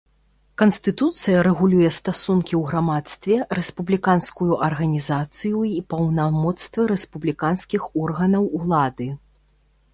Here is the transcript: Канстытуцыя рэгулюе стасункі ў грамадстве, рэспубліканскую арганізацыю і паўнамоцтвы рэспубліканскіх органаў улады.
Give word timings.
Канстытуцыя 0.59 1.39
рэгулюе 1.47 1.89
стасункі 1.97 2.53
ў 2.59 2.61
грамадстве, 2.71 3.35
рэспубліканскую 3.59 4.53
арганізацыю 4.71 5.57
і 5.75 5.79
паўнамоцтвы 5.95 6.81
рэспубліканскіх 6.93 7.81
органаў 8.05 8.43
улады. 8.61 9.07